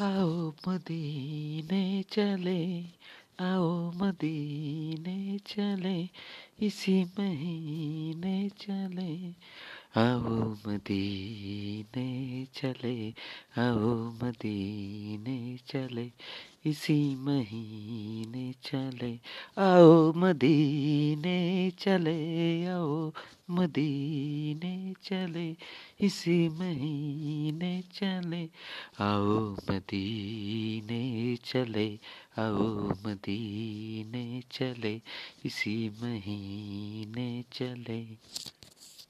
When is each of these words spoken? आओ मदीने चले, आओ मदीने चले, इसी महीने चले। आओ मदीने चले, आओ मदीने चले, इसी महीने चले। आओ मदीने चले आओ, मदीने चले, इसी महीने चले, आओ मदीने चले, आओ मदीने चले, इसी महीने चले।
आओ 0.00 0.54
मदीने 0.68 2.04
चले, 2.12 2.84
आओ 3.40 3.92
मदीने 3.92 5.38
चले, 5.46 6.08
इसी 6.66 7.04
महीने 7.04 8.48
चले। 8.48 9.34
आओ 10.00 10.54
मदीने 10.66 12.08
चले, 12.54 13.10
आओ 13.58 14.10
मदीने 14.22 15.58
चले, 15.66 16.10
इसी 16.66 17.16
महीने 17.16 18.54
चले। 18.64 19.12
आओ 19.58 20.12
मदीने 20.12 21.49
चले 21.80 22.66
आओ, 22.66 23.12
मदीने 23.50 24.94
चले, 25.02 25.56
इसी 26.00 26.48
महीने 26.48 27.82
चले, 27.94 28.48
आओ 29.00 29.56
मदीने 29.70 31.36
चले, 31.44 31.88
आओ 32.38 32.88
मदीने 33.06 34.42
चले, 34.52 35.00
इसी 35.44 35.88
महीने 36.02 37.44
चले। 37.52 38.04